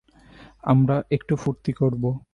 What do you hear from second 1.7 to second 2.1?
করব।